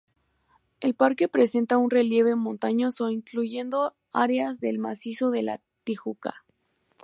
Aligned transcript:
El 0.79 0.95
parque 0.95 1.27
presenta 1.27 1.77
un 1.77 1.91
relieve 1.91 2.33
montañoso, 2.35 3.11
incluyendo 3.11 3.93
áreas 4.11 4.59
del 4.59 4.79
macizo 4.79 5.29
de 5.29 5.43
la 5.43 5.61
Tijuca. 5.83 6.43